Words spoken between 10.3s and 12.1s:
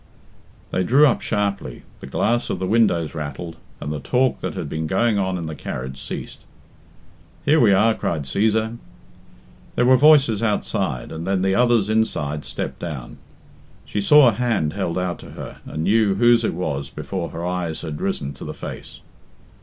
outside, and then the others